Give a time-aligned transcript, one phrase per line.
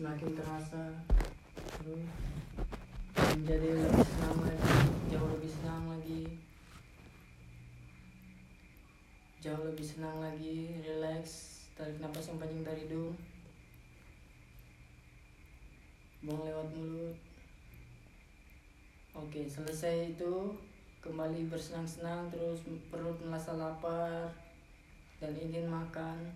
[0.00, 0.84] semakin terasa.
[1.76, 2.08] Terus
[3.36, 4.76] menjadi lebih senang lagi
[5.12, 6.22] jauh lebih senang lagi.
[9.44, 11.24] Jauh lebih senang lagi relax
[11.76, 13.12] tarik nafas yang panjang dari hidung.
[16.24, 17.16] Buang lewat mulut.
[19.12, 20.56] Oke selesai itu
[21.04, 24.32] kembali bersenang-senang terus perut merasa lapar
[25.20, 26.32] dan ingin makan.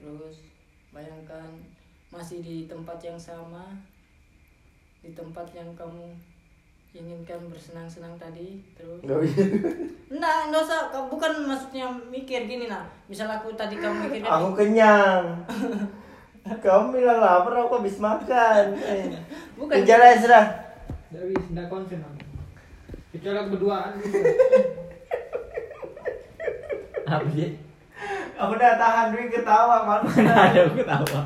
[0.00, 0.56] Terus
[0.94, 1.50] bayangkan
[2.08, 3.68] masih di tempat yang sama
[5.04, 6.16] di tempat yang kamu
[6.96, 9.44] inginkan bersenang-senang tadi terus Gak bisa.
[10.08, 10.88] Nah, nggak usah.
[10.88, 12.88] Kamu bukan maksudnya mikir gini nah.
[13.06, 15.28] Misal aku tadi kamu mikir Aku kenyang.
[16.48, 18.72] Kamu bilang lapar, aku habis makan.
[18.80, 19.12] Eh.
[19.52, 19.84] bukan.
[19.84, 20.44] Kejar aja sudah.
[21.12, 22.24] Nggak bisa, nggak konsen aku.
[23.12, 23.92] Kecuali aku berduaan.
[27.12, 27.67] Apa sih?
[28.38, 30.00] Aku udah tahan dulu ketawa, man.
[30.06, 31.20] Mana ada aku ketawa.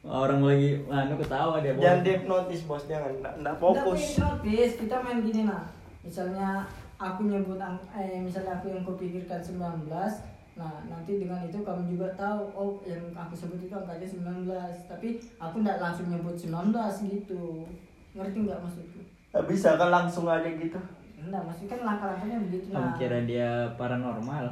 [0.00, 1.74] Orang lagi anu ketawa dia.
[1.74, 2.04] Jangan Bos.
[2.04, 3.10] dihipnotis bos, jangan.
[3.12, 4.02] Nggak, nggak Tapi fokus.
[4.16, 5.66] notice kita main gini nah.
[6.00, 6.64] Misalnya
[6.96, 12.04] aku nyebut ang- eh misalnya aku yang kupikirkan 19 Nah, nanti dengan itu kamu juga
[12.14, 14.44] tahu oh yang aku sebut itu angkanya 19
[14.84, 16.74] Tapi aku nggak langsung nyebut 19
[17.08, 17.64] gitu
[18.12, 19.00] Ngerti nggak maksudku?
[19.30, 20.76] Nggak bisa kan langsung aja gitu.
[21.16, 24.44] Enggak, maksudnya kan langkah-langkahnya begitu Kamu nah kira dia paranormal?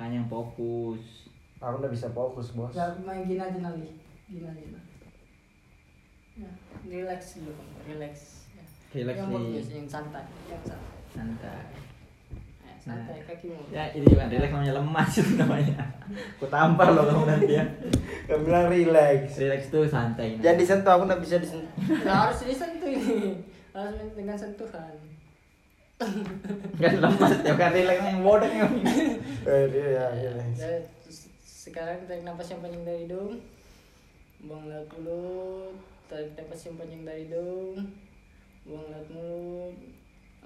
[0.00, 1.28] Kan yang fokus.
[1.60, 2.72] Aku udah bisa fokus bos.
[2.72, 3.92] Ya, main gini aja nanti
[4.32, 4.84] Gini aja nah.
[6.40, 6.50] Ya,
[6.88, 7.52] relax dulu
[7.84, 8.14] relax
[8.56, 8.64] ya.
[8.96, 10.88] Relax yang bagus, yang santai, yang santai.
[11.12, 11.60] Santai.
[12.64, 13.60] Eh, santai kakimu.
[13.68, 15.84] Ya ini bukan relax namanya lemas itu namanya.
[16.40, 17.64] Aku tampar loh kamu nanti ya.
[18.24, 19.36] Kamu bilang relax.
[19.36, 20.40] Relax tuh santai.
[20.40, 21.68] Jangan disentuh, aku nggak bisa disentuh.
[21.76, 23.44] Nggak harus disentuh ini,
[23.76, 24.96] harus dengan sentuhan.
[26.80, 28.72] Kan lemas ya kan relax yang bodoh yang.
[29.44, 30.06] Eh, dia ya.
[30.56, 30.72] Ya,
[31.04, 33.36] terus sekarang tarik nafas yang panjang dari hidung,
[34.48, 35.76] buang lewat mulut,
[36.08, 37.76] tarik nafas yang panjang dari hidung,
[38.64, 39.76] buang lewat mulut.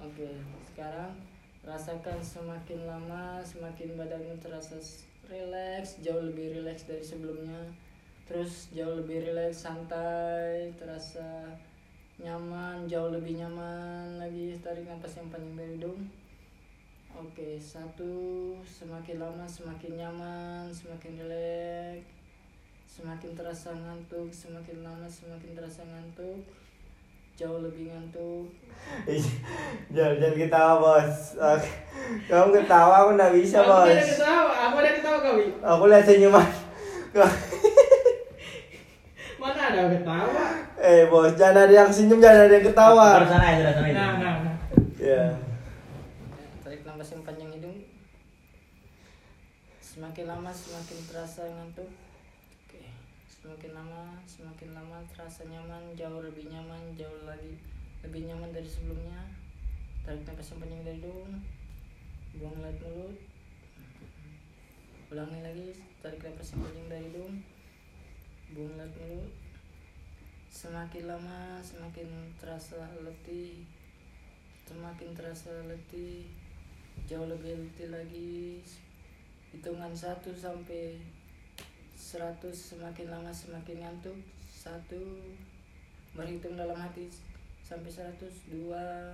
[0.02, 0.30] Oke,
[0.74, 1.14] sekarang
[1.62, 4.76] rasakan semakin lama semakin badanmu terasa
[5.30, 7.70] rileks, jauh lebih rileks dari sebelumnya.
[8.26, 11.54] Terus jauh lebih rileks, santai, terasa
[12.16, 14.54] nyaman, jauh lebih nyaman lagi.
[14.60, 16.00] Tarik nafas yang panjang dari hidung.
[17.14, 18.10] Oke, satu
[18.66, 22.10] semakin lama semakin nyaman, semakin rileks,
[22.90, 26.42] semakin terasa ngantuk, semakin lama semakin terasa ngantuk,
[27.38, 28.50] jauh lebih ngantuk.
[29.94, 31.38] Jangan jangan ketawa bos.
[32.26, 34.10] Kamu ketawa, aku nggak bisa Aku ada bos.
[34.10, 35.46] ketawa, aku ada ketawa kali.
[35.62, 36.48] Aku lihat senyuman.
[39.74, 40.46] Ada ketawa?
[40.78, 43.06] Eh bos, jangan ada yang senyum, jangan ada yang ketawa.
[43.18, 43.90] Baru sana aja, sana.
[43.90, 44.56] Nah, nah, nah.
[45.02, 45.22] Ya.
[45.34, 47.78] Ya, tarik nafas yang panjang hidung.
[49.82, 51.90] Semakin lama semakin terasa ngantuk.
[52.66, 52.82] Oke,
[53.26, 57.58] semakin lama semakin lama terasa nyaman, jauh lebih nyaman, jauh lagi
[58.06, 59.26] lebih nyaman dari sebelumnya.
[60.06, 61.42] Tarik nafas yang panjang dari hidung.
[62.38, 63.18] Buang lewat mulut.
[65.10, 65.68] Ulangi lagi,
[66.02, 67.34] tarik nafas yang panjang dari hidung.
[68.54, 69.43] Buang lewat mulut.
[70.54, 72.06] Semakin lama semakin
[72.38, 73.66] terasa letih
[74.70, 76.30] semakin terasa letih
[77.10, 78.62] jauh lebih letih lagi.
[79.50, 80.94] Hitungan 1 sampai
[81.98, 84.14] 100 semakin lama semakin ngantuk.
[84.46, 85.26] Satu
[86.14, 87.10] berhitung dalam hati
[87.66, 88.14] sampai 100
[88.54, 89.10] dua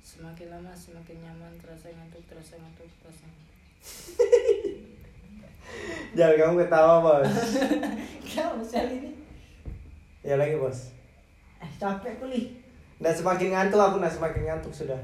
[0.00, 3.58] semakin lama semakin nyaman terasa ngantuk terasa ngantuk terasa ngantuk.
[6.16, 7.28] Jangan kamu ketawa bos.
[8.32, 9.19] kamu sekali ini
[10.20, 10.92] Ya lagi bos.
[11.60, 12.56] eh capek kuli
[13.00, 15.00] Nah semakin ngantuk aku, nah semakin ngantuk sudah.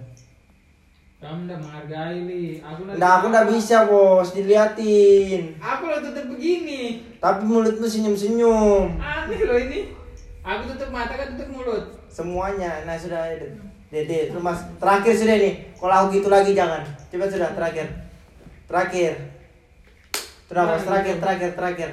[1.16, 2.60] Kamu udah menghargai li.
[2.60, 5.56] Aku udah Nah aku nggak bisa bos, diliatin.
[5.56, 7.00] Aku udah tutup begini.
[7.16, 9.00] Tapi mulutmu senyum-senyum.
[9.00, 9.97] Aneh loh ini.
[10.44, 11.84] Aku tutup mata kan tutup mulut.
[12.12, 13.33] Semuanya, nah sudah
[13.87, 15.54] Dede, mas terakhir sudah nih.
[15.78, 16.84] Kalau aku gitu lagi jangan.
[17.09, 17.87] Coba sudah terakhir,
[18.69, 19.12] terakhir.
[20.47, 21.91] Sudah bos, terakhir, terakhir, terakhir,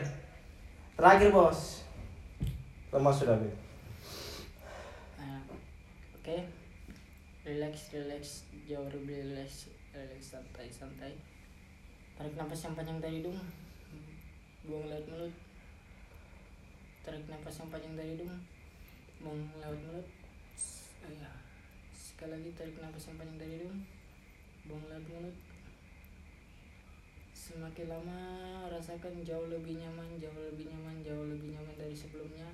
[1.00, 1.83] terakhir bos.
[2.94, 3.50] Lemas sudah Beb.
[5.18, 5.42] Nah,
[6.14, 6.38] oke.
[7.42, 8.46] Relax relax.
[8.70, 11.18] Jauh lebih relax relax santai santai.
[12.14, 13.34] Tarik nafas yang panjang dari hidung
[14.70, 15.34] buang lewat mulut.
[17.02, 18.30] Tarik nafas yang panjang dari hidung
[19.26, 20.08] buang lewat mulut.
[20.54, 21.34] S- oh ya.
[21.98, 23.82] sekali lagi tarik nafas yang panjang dari hidung
[24.70, 25.38] buang lewat mulut.
[27.34, 28.22] Semakin lama
[28.70, 32.54] rasakan jauh lebih nyaman jauh lebih nyaman jauh lebih nyaman dari sebelumnya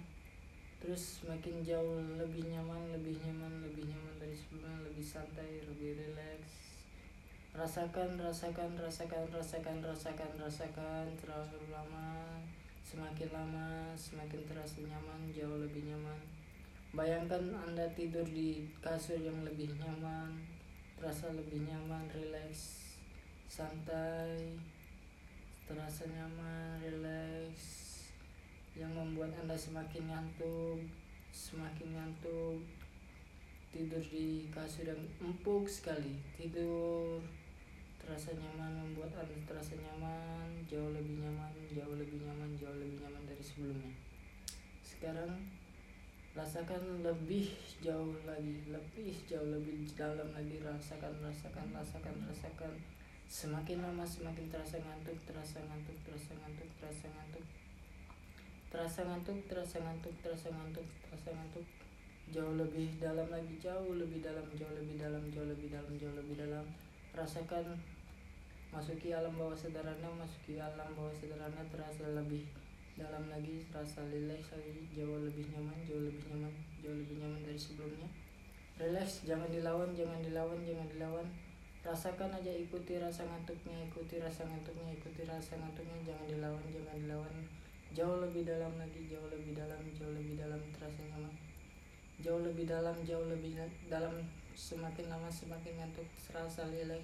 [0.80, 6.80] terus semakin jauh lebih nyaman lebih nyaman lebih nyaman dari sebelumnya lebih santai lebih rileks
[7.52, 12.40] rasakan rasakan rasakan rasakan rasakan rasakan terlalu lama
[12.90, 16.18] semakin lama semakin terasa nyaman jauh lebih nyaman.
[16.90, 20.34] Bayangkan anda tidur di kasur yang lebih nyaman
[20.98, 22.98] terasa lebih nyaman rileks
[23.46, 24.58] santai
[25.70, 27.88] terasa nyaman rileks
[28.80, 30.80] yang membuat anda semakin ngantuk
[31.36, 32.64] semakin ngantuk
[33.76, 36.16] tidur di kasur yang empuk sekali.
[36.40, 37.20] Tidur
[38.00, 43.24] terasa nyaman membuat anda terasa nyaman jauh lebih nyaman jauh lebih nyaman jauh lebih nyaman
[43.28, 43.92] dari sebelumnya.
[44.80, 45.44] Sekarang
[46.32, 47.52] rasakan lebih
[47.84, 50.56] jauh lagi lebih jauh lebih dalam lagi.
[50.64, 52.74] Rasakan rasakan rasakan rasakan.
[53.28, 57.44] Semakin lama semakin terasa ngantuk terasa ngantuk terasa ngantuk terasa ngantuk.
[57.44, 57.69] terasa ngantuk
[58.69, 60.86] terasa ngantuk terasa ngantuk terasa ngantuk
[62.30, 66.36] jauh lebih dalam lagi jauh lebih dalam jauh lebih dalam jauh lebih dalam jauh lebih
[66.38, 66.66] dalam.
[67.18, 67.66] Rasakan
[68.69, 72.45] masuki alam bawah sadarnya masuki alam bawah sadarnya terasa lebih
[72.94, 76.54] dalam lagi terasa relax lagi jauh lebih nyaman jauh lebih nyaman
[76.86, 78.10] jauh lebih nyaman dari sebelumnya.
[78.77, 81.27] Relax jangan dilawan jangan dilawan jangan dilawan.
[81.81, 87.33] Rasakan aja ikuti rasa ngantuknya ikuti rasa ngantuknya ikuti rasa ngantuknya jangan dilawan jangan dilawan
[87.97, 91.33] jauh lebih dalam lagi jauh lebih dalam jauh lebih dalam terasa nyaman
[92.19, 94.19] jauh lebih dalam jauh lebih da- dalam
[94.51, 97.03] semakin lama semakin ngantuk terasa relax.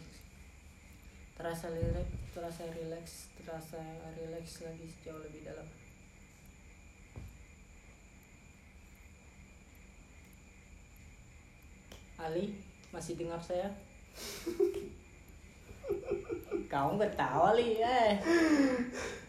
[1.36, 3.80] Terasa relax terasa relax terasa
[4.20, 5.68] relax lagi jauh lebih dalam.
[12.20, 12.60] Ali
[12.92, 13.72] masih dengar saya?
[16.72, 18.20] Kamu ketawa li eh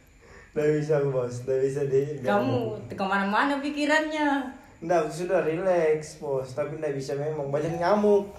[0.56, 2.02] Nggak bisa aku bos, nggak bisa di.
[2.24, 2.56] kamu
[2.88, 8.32] ke mana-mana pikirannya Nggak, aku sudah relax bos, tapi nggak bisa memang banyak nyamuk.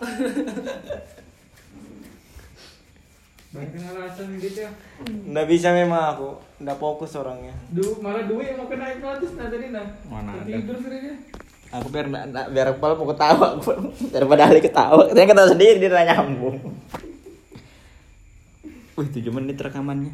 [3.53, 4.71] Banyak kena alasan gitu ya.
[5.05, 7.53] Nggak bisa memang aku, nggak fokus orangnya.
[7.69, 9.85] Du, malah duit yang mau kena hipnotis nah tadi nah.
[10.09, 10.45] Mana ada.
[10.45, 11.09] Tidur sendiri.
[11.69, 13.69] Aku biar nggak nggak- biar kepala mau ketawa aku
[14.13, 15.05] daripada Ali ketawa.
[15.09, 16.57] Katanya ketawa sendiri dia nyambung.
[18.97, 20.09] Wih, 7 menit rekamannya.